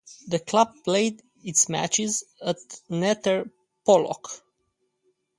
The 0.27 0.39
club 0.39 0.73
played 0.83 1.21
its 1.43 1.69
matches 1.69 2.23
at 2.43 2.57
Nether 2.89 3.51
Pollok. 3.85 4.41